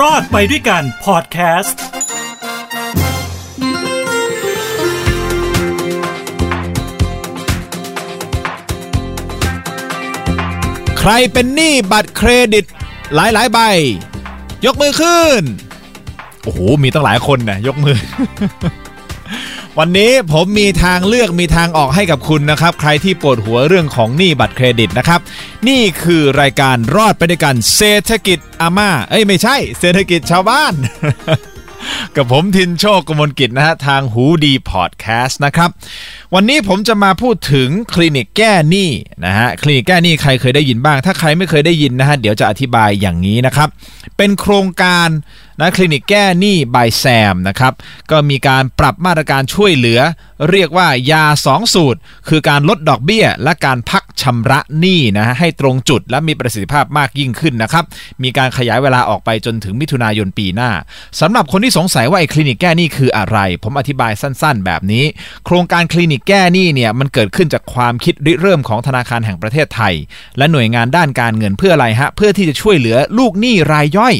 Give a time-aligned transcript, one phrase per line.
[0.00, 1.82] รอดไปด้วยกันพอดแคสต์
[10.98, 12.64] ใครเป็นหนี้บัตรเครดิต
[13.14, 13.58] หลายหลายใบ
[14.66, 15.42] ยกมือขึ้น
[16.44, 17.96] โอ้โห มีตั้งหลายคนนะยกมือ
[19.78, 25.20] วันนี้ผมมีทางเลือกมีทางออกให้กับคุณนะครับ ใครที่ปวดหัวเรื่องของหนี้บัตรเครดิตนะครับ
[25.68, 30.74] นี่คือรายการรอดไปด้วยกันเศรษฐกิจอาม่า เอ้ยไม่ใช่ เศรษฐกิจชาวบ้าน
[32.16, 35.70] กับผมทินโชคกมลกิจนะฮะทางหูดีพอดแคสต์นะครับ
[36.36, 38.90] วันนี้ผมจะมาพูดถึงคลินิกแก้หนี้
[39.24, 43.68] นะฮะคลินิกแก้หนี้ใครเคยได้ยินบ้าง ถ้าใครไม่เคยได้ยินนะฮะเดี๋ยวจะอธิบายอย่างนี้นะครับ
[44.16, 45.08] เป็นโครงการ
[45.60, 47.72] นะคลินิกแก้หนี้ by SAM นะครับ
[48.10, 50.00] ก็มีการปรับมาตรการช่วยเหลือ
[50.50, 57.84] เรียกว่ายา 2 สูตร คือการลดดอกเบี้ย และการพักชำระหนี้นะฮะให้ตรงจุดและมีประสิทธิภาพมากยิ่งขึ้นนะครับ
[58.22, 60.70] มีการขยายเวลาออกไปจนถึงมิถุนายนปีหน้า
[61.20, 65.04] สำหรับคนที่สงสัยว่าไอ้คลินิกแก้หนี้คืออะไร ผมอธิบายสั้น ๆ แบบนี้
[65.46, 69.94] โครงการคลินิกแก้หนี้เนี่ยมันเกิดขึ้นจากความคิดริเริ่มของธนาคารแห่งประเทศไทย
[70.38, 74.14] และหน่วยงานด้านการเงินเพื่ออะไรฮะเพื่อที่จะช่วยเหลือลูกหนี้รายย่อย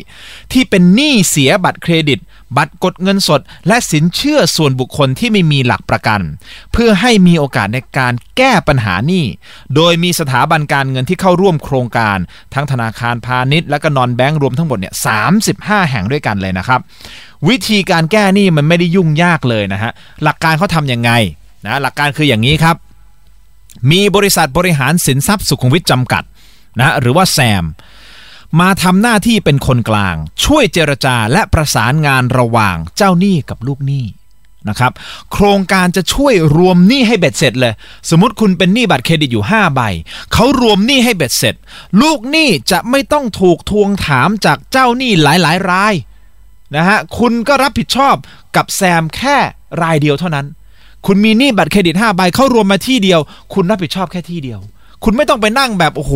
[0.53, 2.20] ที่เป็นหนี้เสียบัตรเครดิต
[2.56, 6.20] บัตรกดเงินสด และสินเชื่อส่วนบุคคลที่ไม่มีหลักประกัน
[6.72, 9.25] เพื่อให้มีโอกาสในการแก้ปัญหาหนี้
[9.75, 12.19] โดยมีสถาบันการเงินที่เข้าร่วมโครงการ
[12.55, 14.94] ทั้งธนาคารพาณิชย์และก็นอนแบงก์รวมทั้งหมดเนี่ย
[15.42, 16.81] 35แห่งด้วยกันเลยนะครับ
[17.48, 21.11] วิธีการแก้หนี้มันไม่ได้ยุ่งยากเลยนะฮะหลักการเขาทำยังไง
[21.67, 22.77] นะหลักการคืออย่างนี้ครับ
[23.91, 26.25] มีบริษัทบริหารสินทรัพย์สุขุมวิทจำกัด
[26.79, 27.65] นะหรือว่าแซม
[28.61, 34.05] มาทำหน้าที่เป็นคนกลาง ช่วยเจรจาและประสานงานระหว่างเจ้าหนี้กับลูกหนี้
[34.69, 34.93] นะครับ
[35.33, 37.75] โครงการจะช่วยรวมหนี้ให้เบ็ดเสร็จเลย
[38.11, 39.81] สมมติคุณเป็นหนี้บัตรเครดิตอยู่ 5 ใบ
[40.33, 41.55] เขารวมหนี้ให้เบ็ดเสร็จ
[42.03, 45.95] ลูกหนี้จะไม่ต้องถูกทวงถามจากเจ้าหนี้หลายๆราย
[46.77, 48.15] นะฮะคุณก็รับผิดชอบ
[48.57, 49.37] กับแซมแค่
[49.83, 50.47] รายเดียวเท่านั้น
[51.06, 53.21] คุณมีหนี้บัตรเครดิต5ใบเข้ารวมมาที่เดียว
[53.54, 54.60] คุณรับผิดชอบแค่ที่เดียว
[55.04, 56.12] คุณไม่ต้องไปนั่งแบบโอ้โห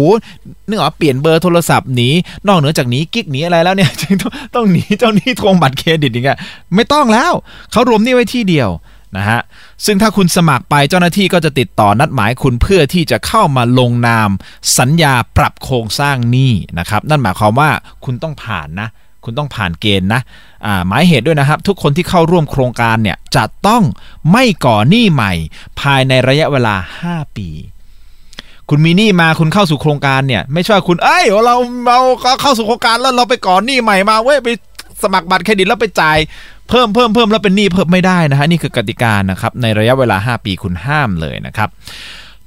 [0.69, 2.09] นึกออกเปลี่ยนเบอร์โทรศัพท์หนี
[2.47, 3.91] นอกเหนือจากหนีกิ๊กหนีอะไรแล้วเนี่ย
[4.23, 6.39] ต้องต้องหนีเจ้าหนี้ทวงบัตรเครดิตอย่างเงี้ย
[6.75, 7.33] ไม่ต้องแล้ว
[7.73, 8.71] เขารวมหนี้ไว้ที่เดียว
[9.17, 9.41] นะฮะ
[9.85, 14.31] ซึ่งถ้าคุณสมัครไปเจ้าหน้าที่ก็จะติดต่อนัดหมายคุณเพื่อที่จะเข้ามาลงนาม
[14.79, 17.71] สัญญาปรับโครงสร้างหนี้นะครับนั่นหมายความว่า
[18.05, 18.89] คุณต้องผ่านนะ
[19.27, 20.21] คุณต้องผ่านเกณฑ์นะ
[20.87, 23.83] หมายเหตุด้วยนะครับ ทุกคนที่เข้าร่วมโครงการเนี่ยจะต้อง
[24.33, 25.33] ไม่ก่อหนี้ใหม่
[25.81, 26.75] ภายในระยะเวลา
[27.07, 27.49] 5 ปี
[28.71, 31.57] คุณมีหนี้มาคุณเข้าสู่โครงการเนี่ย ไม่ใช่ว่าคุณเอ้ยเรา
[31.87, 31.99] เรา
[32.43, 34.49] เข้าสู่โครงการแล้วเราไปก่อหนี้ใหม่มาเว้ยไป
[35.03, 36.19] สมัครบัตรเครดิตแล้วไปจ่าย
[36.69, 41.69] เพิ่มเพิ่มเพิ่มแล้วเป็นหนี้เพิ่มไม่ได้นะฮะนี่คือกติกานะครับในระยะเวลา 5 ปีคุณห้ามเลยนะครับ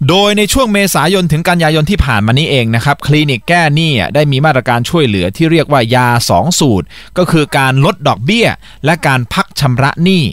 [0.08, 6.86] โดยในช่วงเมษายนถึงกันยายนที่ผ่านมานี้เองนะครับ คลินิกแก้หนี้ได้มีมาตรการช่วยเหลือที่เรียกว่ายา 2 สูตร
[7.18, 8.48] ก็คือการลดดอกเบี้ย
[8.86, 10.24] และการพักชำระหนี้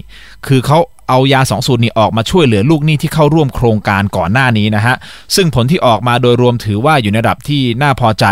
[0.47, 0.79] คือเขา
[1.09, 4.97] เอายา 2 สูตรนี้ออกมาช่วยเหลือลูกหนี้ที่เข้าร่วมโครงการก่อนหน้านี้นะฮะ
[5.35, 8.27] ซึ่งผลที่ออกมาโดยรวมถือว่าอยู่ในระดับที่น่าพอใจ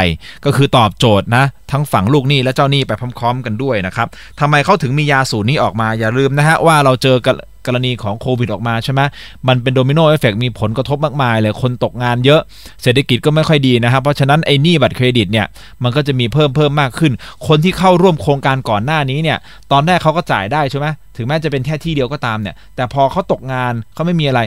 [0.45, 4.09] ก็คือตอบโจทย์นะ ทั้งฝั่งลูกหนี้และเจ้าหนี้ไปพร้อม ๆ กันด้วยนะครับ
[4.41, 7.35] ทำไมเขาถึงมียาสูตรนี้ออกมาอย่าลืมนะฮะว่าเราเจอกัน
[7.67, 9.01] กรณีของโควิดออกมาใช่ไหม
[9.49, 12.41] มันเป็น domino effect มีผลกระทบมากมายเลยคนตกงานเยอะ
[12.83, 15.47] เศรษฐกิจก็ไม่ค่อยดีนะครับ เพราะฉะนั้นไอ้หนี้บัตรเครดิตเนี่ย
[15.83, 17.13] มันก็จะมีเพิ่มเพิ่มมากขึ้น
[17.47, 19.39] คนที่เข้าร่วมโครงการก่อนหน้านี้เนี่ย
[19.73, 20.87] ตอนแรกเขาก็จ่ายได้ใช่ไหม
[21.17, 24.41] ถึงแม้จะเป็นแค่ที่เดียวก็ตามเนี่ย แต่พอเขาตกงานเขาไม่มีอะไร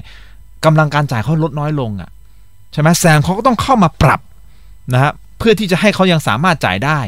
[0.66, 2.10] กำลังการจ่ายเขาลดน้อยลงอะ
[2.74, 4.22] ใช่ไหมแซมเขาก็ต้องเข้ามาปรับ
[4.94, 7.00] นะฮะเพื่อที่จะให้เขายังสามารถจ่ายได้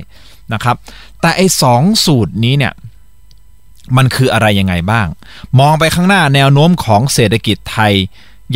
[0.54, 0.76] นะครับ
[1.22, 2.74] แต่ไอ้สองสูตรนี้เนี่ย
[3.98, 5.08] มันคืออะไรยังไงบ้าง
[5.60, 7.94] มองไปข้างหน้าแนวโน้มของเศรษฐกิจไทย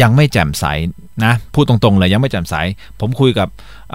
[0.02, 0.66] ยังไม่แจ่มใส
[1.26, 2.56] นะพูดตรงๆเลยยังไม่แจ่มใส
[3.00, 3.48] ผมคุยกับ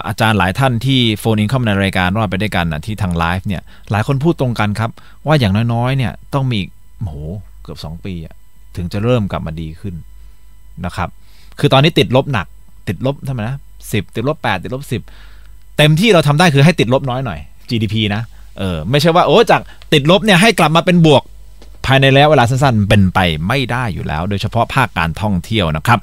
[0.09, 4.91] อาจารย์หลายท่านที่โฟนอินเข้ามาในรายการว่าไปด้วยกันนะที่ทางไลฟ์เนี่ยหลายคนพูดตรงกันครับ
[5.27, 6.61] ว่าอย่างน้อยๆเนี่ยต้องมี
[7.01, 7.15] โห
[7.63, 8.15] เกือบ 2 ปี
[8.77, 9.95] ถึงจะเริ่มกลับมาดีขึ้น
[10.85, 11.09] นะครับ
[11.59, 12.47] คือตอนนี้ติดลบหนัก
[12.89, 13.57] ติดลบทำไมนะ
[13.93, 14.83] สิบติดลบ8ติดลบ
[15.25, 17.39] 10 เต็มที่เราทำได้คือให้ติดลบน้อยหน่อย
[17.71, 18.23] GDP นะ
[18.59, 19.61] เออไม่ใช่ว่าโอ้จาก
[19.93, 21.23] ติดลบเนี่ยให้กลับมาเป็นบวก
[21.87, 23.19] ภายในระยะเวลาสั้นๆ เป็นไป
[23.49, 25.99] ไม่ได้อยู่แล้ว โดยเฉพาะภาคการท่องเที่ยวนะครับ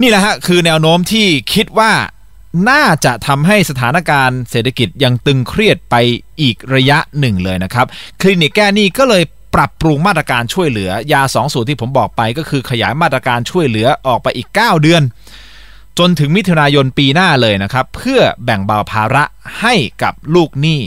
[0.00, 1.92] นี่แหละฮะคือแนวโน้มที่คิดว่า
[2.70, 5.94] น่าจะทำให้สถานการณ์เศรษฐกิจยังตึงเครียดไป
[6.40, 7.86] อีกระยะหนึ่งเลยนะครับ
[8.20, 9.22] คลินิกแก้หนี้ก็เลย
[9.54, 15.02] ปรับปรุงมาตรการช่วยเหลือยา 2 สูตรที่ผมบอกไปก็คือขยายมาตรการช่วยเหลือออกไปอีก 9 เดือน
[15.98, 19.24] จนถึงมิถุนายนปีหน้าเลยนะครับ เพื่อแบ่งเบาภาระ
[19.60, 20.80] ให้กับลูกหนี้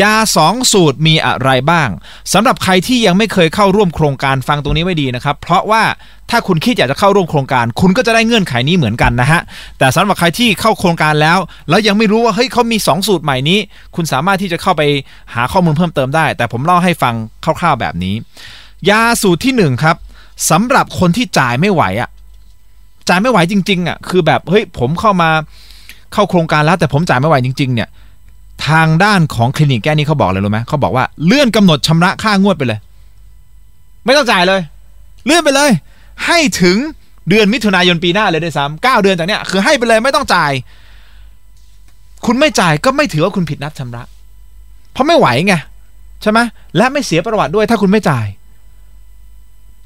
[0.00, 1.88] ยาสองสูตรมีอะไรบ้าง
[2.32, 5.82] สำหรับใครที่ยังไม่เคยเข้าร่วมโครงการฟังตรงนี้ไว้ดีนะครับ เพราะว่า
[6.30, 9.40] ถ้าคุณคิดอยากจะเข้าร่วมโครงการ คุณก็จะได้เงื่อนไขนี้เหมือนกันนะฮะ
[9.78, 13.58] แต่สำหรับใครที่เข้าโครงการแล้ว แล้วยังไม่รู้ว่าเฮ้ยเขามี 2 สูตรใหม่นี้
[13.94, 14.82] คุณสามารถที่จะเข้าไป
[15.34, 18.14] หาข้อมูลเพิ่มเติมได้ แต่ผมเล่าให้ฟังคร่าวๆแบบนี้
[18.90, 19.96] ยาสูตรที่1ครับ
[20.50, 22.10] สำหรับคนที่จ่ายไม่ไหวอะ
[23.08, 25.30] จ่ายไม่ไหวจริงๆอะคือแบบเฮ้ยผมเข้ามา
[26.12, 27.88] เข้าโครงการแล้วแต่ผมจ่ายไม่ไหวจริง ๆ เนี่ย
[28.66, 32.78] ทางด้านของคลินิกแก้นี้เขาบอกเลยรู้ไหมเขาบอกว่าเลื่อนกำหนดชำระค่างวดไปเลย
[34.04, 34.60] ไม่ต้องจ่ายเลย
[35.26, 35.70] เลื่อนไปเลย
[36.26, 36.76] ให้ถึง
[37.28, 40.52] เดือนมิถุนายนปีหน้าเลยด้วยซ้ำเก้าเดือนจากเนี้ยคือให้ไปเลยไม่ต้องจ่าย
[42.26, 44.02] คุณไม่จ่ายก็ไม่ถือว่าคุณผิดนัดชำระ
[44.92, 45.54] เพราะไม่ไหวไง
[46.22, 46.38] ใช่ไหม
[46.76, 48.26] และไม่เสียประวัติด้วยถ้าคุณไม่จ่าย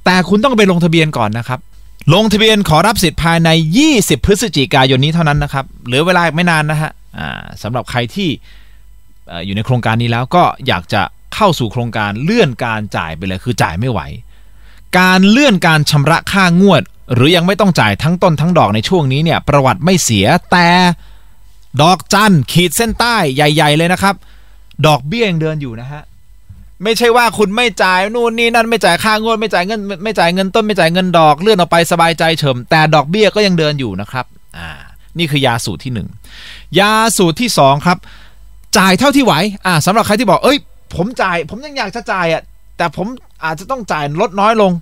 [0.04, 1.60] แต่คุณต้องไปลงทะเบียนก่อนนะครับ
[2.14, 3.50] ลงทะเบียนขอรับสิทธิ์ภายใน
[3.88, 6.90] 20 พฤศจิกายนนี้เท่านั้นนะครับ เหลือเวลาไม่นานนะฮะ
[7.62, 8.28] สำหรับใครที่
[9.44, 11.02] อยู่ในโครงการนี้แล้วก็อยากจะ
[11.34, 14.00] เข้าสู่โครงการเลื่อนการจ่ายไปเลยคือจ่ายไม่ไหว
[14.98, 16.82] การเลื่อนการชำระค่างวด
[17.14, 20.68] หรือยังไม่ต้องจ่ายทั้งต้นทั้งดอกในช่วงนี้เนี่ยประวัติไม่เสียแต่
[21.82, 24.14] ดอกจันขีดเส้นใต้ใหญ่ ๆ เลยนะครับ
[24.86, 26.02] ดอกเบี้ยยังเดินอยู่นะฮะ
[26.84, 34.26] ไม่ใช่ว่าคุณไม่จ่ายนู่นนี่นั่นไม่จ่ายค่างวดไม่จ่ายเงินไม่จ่ายเงินต้นไม่จ่ายเงินดอกเลื่อนออกไปสบายใจเฉิมแต่ดอกเบี้ยก็ยังเดินอยู่นะครับ
[34.58, 34.68] อ่า
[35.18, 35.92] นี่คือยาสูตรที่
[36.34, 37.98] 1 ยาสูตรที่ 2 ครับ
[38.78, 39.34] จ่ายเท่าที่ไหว
[39.66, 40.58] อ่าสำหรับใครที่บอกเอ้ย
[40.94, 42.42] ผมจ่าย ผมยังอยากจะจ่ายอะ
[42.76, 43.06] แต่ผม
[43.44, 44.72] อาจจะต้องจ่ายลดน้อยลง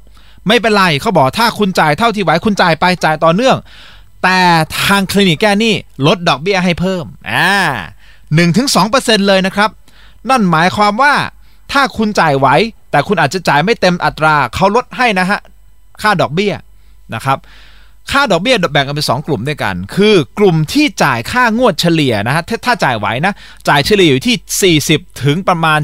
[0.49, 3.57] ไม่เป็นไรเขาบอกถ้าคุณจ่ายเท่าที่ไหวคุณจ่ายไปจ่ายต่อเนื่อง
[4.23, 4.39] แต่
[4.81, 5.75] ทางคลินิกแก้หนี้
[6.07, 7.53] ลดดอกเบี้ยให้เพิ่มอ่า
[8.35, 9.71] หนึ่งถึงสองเปอร์เซ็นต์เลยนะครับ
[10.31, 11.15] นั่นหมายความว่า
[11.73, 12.47] ถ้าคุณจ่ายไหว
[12.91, 15.41] แต่คุณอาจจะจ่ายไม่เต็มอัตราเขาลดให้นะฮะ
[16.03, 16.53] ค่าดอกเบี้ย
[17.15, 17.39] นะครับ
[18.11, 23.33] ค่าดอกเบี้ยแบ่งกันเป็น2กลุ่มด้วยกัน คือกลุ่มที่จ่ายค่างวดเฉลี่ยนะฮะถ้าจ่ายไหวนะ
[23.69, 25.79] จ่ายเฉลี่ยอยู่ที่ 40 ถึงประมาณ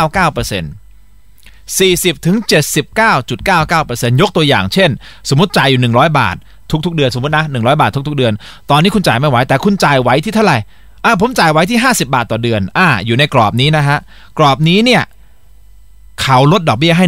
[0.00, 2.36] 79.99% 40ถึง
[3.08, 4.90] 79.99%ยกตัวอย่างเช่น
[5.28, 6.36] สมมติจ่ายอยู่ 100 บาท
[6.86, 8.32] ทุก ๆ เดือนสมมตินะ 100 บาททุก ๆ เดือน
[8.70, 10.58] ตอนนี้คุณจ่ายไม่ไหวแต่คุณจ่ายไหวที่เท่าไหร่
[11.04, 13.98] อ่าผมจ่ายไว้ที่ 50 บาทต่อเดือน อ่าอยู่ในกรอบนี้นะฮะ
[14.38, 15.02] กรอบนี้เนี่ย
[16.22, 17.04] เขาลดดอกเบี้ยให้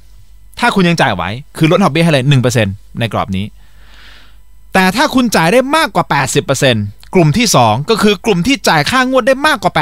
[0.00, 1.22] 1%ถ้าคุณยังจ่ายไหว
[1.56, 2.24] คือลดดอกเบี้ยให้เลย
[2.62, 3.44] 1%ในกรอบนี้
[4.72, 6.04] แต่ถ้าคุณจ่ายได้มากกว่า
[6.60, 9.72] 80%กลุ่มที่ 2 ก็คือกลุ่มที่จ่ายค่างวดได้มากกว่า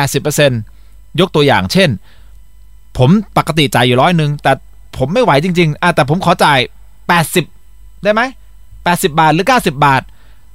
[0.54, 1.90] 80%ยกตัวอย่างเช่น
[2.98, 4.52] ผมปกติจ่ายอยู่ร้อยหนึ่งแต่
[4.96, 6.58] ผมไม่ไหวจริงๆอะแต่ผมขอจ่าย
[7.32, 8.22] 80 ได้ไหม
[8.72, 10.02] 80 บาทหรือ 90 บาท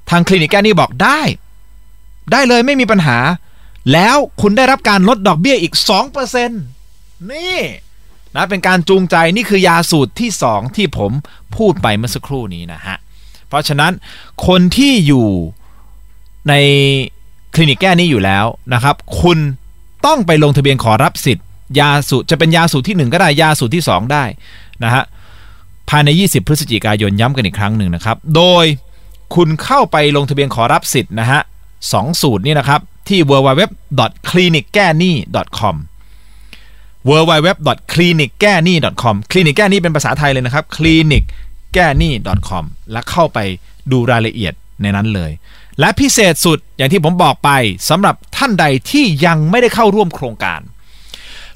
[0.10, 1.20] ทางคลินิกแก้นี่บอกได้
[2.32, 3.18] ได้เลยไม่มีปัญหา
[3.94, 5.74] แล้วคุณได้รับการลดดอกเบี้ยอีก
[6.32, 6.50] 2%
[7.32, 7.58] นี่
[8.36, 11.12] นะเป็นการจูงใจนี่คือยาสูตรที่ 2 ที่ผม
[11.58, 12.98] พูดไปเมื่อสักครู่นี้นะฮะ
[13.48, 13.92] เพราะฉะนั้น
[14.48, 15.28] คนที่อยู่
[16.50, 16.54] ใน
[17.54, 19.38] คลินิกแก้นี้อยู่แล้วนะครับ คุณ
[20.06, 21.46] ต้องไปลงทะเบียนขอรับสิทธิ์
[21.80, 24.24] ยาสูตรจะเป็นยาสูตรที่ 1 ก็ได้ยาสูตรที่ 2 ได้
[24.84, 25.04] นะฮะ
[25.90, 28.66] ภายใน 20 พฤศจิกายนย้ำกันอีกครั้งหนึ่งนะครับ โดย
[29.36, 31.42] คุณเข้าไปลงทะเบียนขอรับสิทธิ์นะฮะ
[31.82, 35.76] 2 สูตรนี้นะครับ ที่ www.clinicgani.com
[37.08, 43.40] www.clinicgani.com คลินิกแก้หนี่เป็นภาษาไทยเลยนะครับ clinicgani.com และเข้าไป
[43.92, 45.32] ดูรายละเอียดในนั้นเลย
[45.80, 47.50] และพิเศษสุดอย่างที่ผมบอกไป
[47.90, 50.60] สำหรับท่านใดที่ยังไม่ได้เข้าร่วมโครงการ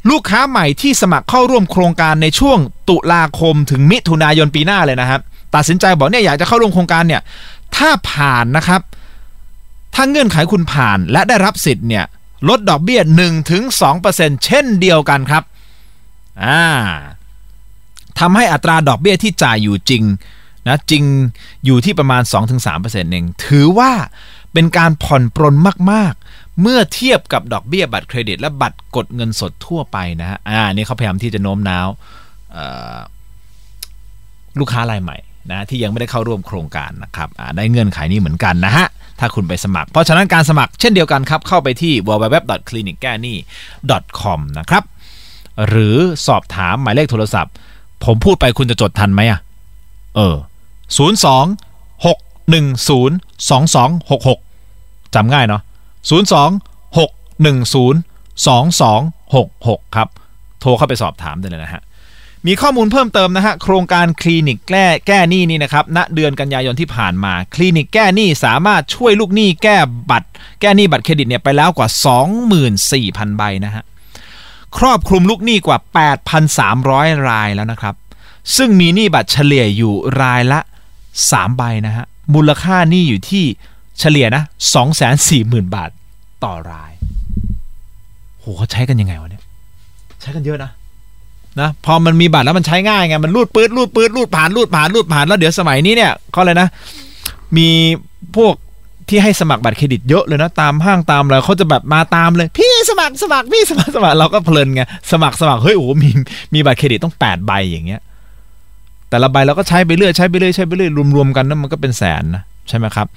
[0.10, 2.60] ลูกค้าใหม่ที่สมัครเข้าร่วมโครงการในช่วง
[2.90, 5.22] ตุลาคมถึงมิถุนายนปีหน้าเลยนะครับ
[5.56, 7.22] ตัดสินใจบอกเนี่ยอยากจะเข้าร่วมโครงการเนี่ย
[7.76, 8.82] ถ้าผ่านนะครับ
[9.96, 12.06] ถ้าเงื่อนไขคุณผ่านและได้รับสิทธิ์เนี่ย
[12.50, 13.64] ลดดอกเบี้ย1ถึง
[14.04, 15.44] 2%เช่นเดียวกันครับ
[16.44, 16.64] อ่า
[18.20, 20.04] ทำให้อัตราดอกเบี้ยที่จ่ายอยู่จริง
[20.68, 21.04] นะจริง
[21.66, 22.22] อยู่ที่ประมาณ
[22.68, 23.92] 2-3%เองถือว่า
[24.54, 25.56] เป็นการผ่อนปรน
[25.92, 31.88] มาก ๆ เมื่อเทียบกับดอกเบี้ยบัตรเครดิต และบัตรกดเงินสดทั่วไปนะฮะอ่านี่เขาพยายามที่จะโน้มน้าว
[34.60, 35.18] ลูกค้ารายใหม่
[35.52, 38.88] นะที่ยังไม่ได้เข้าร่วมโครงการนะครับได้เงื่อนไขนี้เหมือนกันนะฮะ
[39.22, 44.84] ถ้าคุณไปสมัคร เพราะฉะนั้นการสมัครเช่นเดียวกันครับ เข้าไปที่ www.clinicgani.com นะครับ
[45.68, 45.98] หรือ
[46.28, 47.54] สอบถามหมายเลขโทรศัพท์
[48.06, 49.40] ผมพูดไปคุณจะจดทันไหมอะ
[50.16, 50.36] เออ
[50.98, 51.30] 02
[52.06, 53.12] 610
[53.50, 55.62] 2266จำง่ายเนาะ
[56.10, 56.22] 02
[56.98, 60.08] 610 2266 ครับ
[60.62, 61.82] โทรเข้าไปสอบถามได้เลยนะฮะ
[62.48, 69.78] มีข้อมูลเพิ่มเติมนะฮะโครงการคลินิกแก้แก้หนี้นี่นะครับณเดือนกันยายนที่ผ่านมา คลินิกแก้หนี้สามารถช่วยลูกหนี้แก้
[70.12, 70.30] บัตร
[70.62, 71.90] แก้หนี้บัตรเครดิตเนี่ยไปแล้วกว่า
[72.64, 73.84] 24,000 ใบนะฮะ
[74.78, 75.78] ครอบคลุมลูกหนี้กว่า
[76.54, 77.96] 8,300 รายแล้วนะครับ
[78.56, 80.60] ซึ่งมีหนี้บัตรเฉลี่ยอยู่รายละ
[81.10, 83.46] 3 ใบนะฮะมูลค่าหนี้อยู่ที่
[84.00, 84.44] เฉลี่ยนะ
[84.74, 85.90] 2 4 0 0 0 0 บาท
[86.44, 86.92] ต่อราย
[88.40, 89.42] โหเขาใช้กันยังไงวะเนี่ย
[90.22, 90.72] ใช้กันเยอะนะ
[91.60, 96.68] นะพอมันมีบัตรแล้วมันใช้ง่ายไงมันรูดปืดรูดปืดรูดผ่านรูดผ่านรูดผ่านแล้วเดี๋ยวสมัยนี้เนี่ยเขาเลยนะ
[97.58, 97.68] มี
[98.36, 98.54] พวก
[99.10, 104.82] ที่ให้สมัครบัตรเครดิตเยอะเลยนะตามห้างตามอะไรเขาจะแบบมาตามเลย พี่สมัครสมัครพี่สมัครสมัครเราก็เพลินไง
[105.12, 106.10] สมัครสมัครเฮ้ยโอ้โหมี
[106.54, 108.02] มีบัตรเครดิตต้องแปดใบอย่างเงี้ย
[109.10, 113.08] แต่ละใบเราก็ใช้ไปเรื่อยใช้ไปเรื่อยใช้ไปเรื่อยรวมๆกันนั้นมันก็เป็นแสนนะใช่ไหมครับ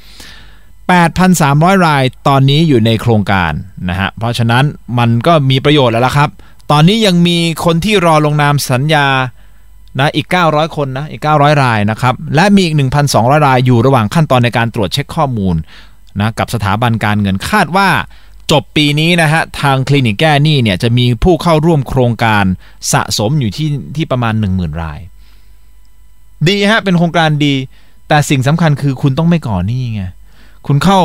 [1.08, 3.52] 8,300 รายตอนนี้อยู่ในโครงการ
[3.88, 4.64] นะฮะเพราะฉะนั้น
[4.98, 6.30] มันก็มีประโยชน์แล้วละครับ
[6.70, 9.06] ตอนนี้ยังมีคนที่รอลงนามสัญญา
[10.00, 12.76] นะอีก 900 คนนะอีก 900 รายนะครับและมีอีก
[13.10, 15.56] 1,200 รายอยู่ระหว่างขั้นตอนในการตรวจเช็คข้อมูล
[16.20, 17.88] นะกับสถาบันการเงินคาดว่า
[18.52, 22.44] จบปีนี้นะฮะทางคลินิกแก้หนี้เนี่ยจะมีผู้เข้าร่วมโครงการ
[22.92, 25.00] สะสมอยู่ที่ที่ประมาณ 10,000 ราย
[26.46, 27.54] ดีฮะเป็นโครงการดี
[28.08, 30.02] แต่สิ่งสำคัญคือคุณต้องไม่ก่อหนี้ไง
[30.66, 30.98] คุณเข้า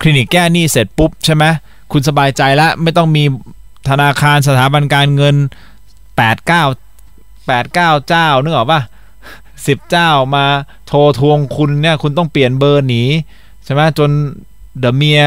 [0.00, 1.44] คลินิกแก้หนี้เสร็จปุ๊บใช่ไหม
[1.92, 3.24] คุณสบายใจแล้วไม่ต้องมี
[3.88, 5.36] ธนาคารสถาบันการเงิน
[6.16, 6.50] 8 9
[7.48, 8.80] 8 9 เจ้านึกออกปะ
[9.66, 10.44] สิบเจ้ามา
[10.86, 13.02] โทรทวงคุณเนี่ยคุณต้องเปลี่ยนเบอร์หนี
[13.64, 14.10] ใช่ไหมจน
[14.80, 15.22] เดอะเมีย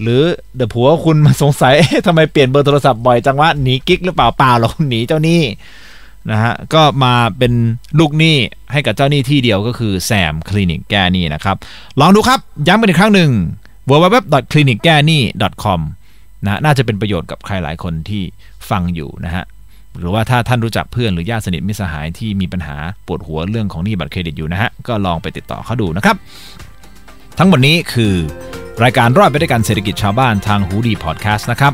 [0.00, 0.22] หรือ
[0.56, 1.74] เดอะผัวคุณมาสงสัย
[2.06, 5.42] ทำไมเปลี่ยนเบอร์โทรศัพท์บ่อยจังวะหนีกิ๊กหรือเปล่าเปล่าหรอกหนีเจ้าหนี้
[6.30, 7.52] นะฮะก็มาเป็น
[7.98, 8.36] ลูกหนี้
[8.72, 11.56] ให้กับเจ้าหนี้ที่เดียวก็คือแซมคลินิกแก้หนี้นะครับ
[12.00, 13.30] ลองดูครับ ย้ำกันอีกครั้งหนึ่ง
[13.90, 15.80] www.clinicgani.com
[16.46, 18.22] นะน่าจะเป็นประโยชน์กับใครหลายคนที่
[18.70, 19.44] ฟังอยู่นะฮะ
[19.98, 26.16] หรือว่าถ้าท่านรู้จักเพื่อนหรือญาติสนิทมิสหายที่มีปัญหาปวดหัวเรื่องของหนี้บัตรเครดิตอยู่นะฮะก็ลองไปติดต่อเขาดูนะครับ
[27.38, 28.14] ทั้งหมดนี้คือ
[28.84, 31.72] รายการรอดไปด้วยกันเศรษฐกิจชาวบ้านทางหูดีพอดแคสต์นะครับ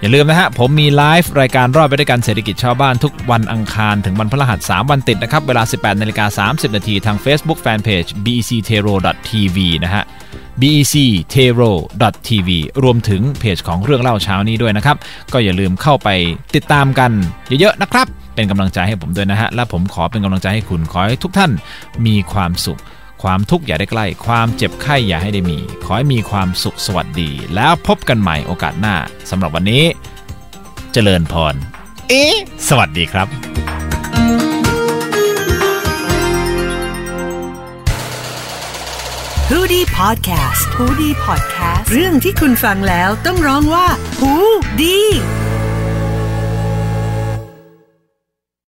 [0.00, 10.04] อย่าลืมนะฮะ ผมมีไลฟ์รายการรอดไปด้วยกันเศรษฐกิจชาวบ้านทุกวันอังคาร ถึงวันพฤหัส 3 วันติดนะครับ เวลา 18นาฬิกา30 นาทีทาง Facebook Fanpage bectero.tv นะฮะ
[10.62, 12.48] bectero.tv
[12.82, 14.96] รวมถึงเพจของเรื่องเล่าเช้านี้ด้วยนะครับ
[15.32, 16.08] ก็อย่าลืมเข้าไป
[16.54, 17.10] ติดตามกัน
[17.60, 21.50] เยอะๆนะครับ เป็นกำลังใจให้ผมด้วยนะฮะ และผมขอเป็นกำลังใจให้คุณขอให้ทุกท่าน
[22.06, 22.80] มีความสุข
[23.24, 28.96] ความทุกข์อย่าได้ใกล้ ความเจ็บไข้อย่าให้ได้มี ขอให้มีความสุขสวัสดี แล้วพบกันใหม่โอกาสหน้า
[29.30, 29.84] สำหรับวันนี้
[30.92, 31.54] เจริญพร
[32.08, 32.34] เอ๊ะ
[32.68, 33.28] สวัสดีครับ
[39.50, 43.86] ฮูดี้พอดแคสต์ฮูดี้พอดแคสต์เรื่องที่คุณฟังแล้วต้องร้องว่า
[44.20, 44.32] ฮู
[44.82, 44.98] ดี